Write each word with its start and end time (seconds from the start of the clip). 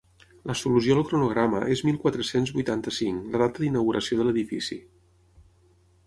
La 0.51 0.53
solució 0.59 0.95
al 0.99 1.03
cronograma 1.09 1.59
és 1.75 1.83
mil 1.89 1.99
quatre-cents 2.05 2.53
vuitanta-cinc, 2.55 3.27
la 3.35 3.41
data 3.43 3.65
d'inauguració 3.65 4.17
de 4.21 4.25
l'edifici. 4.29 4.79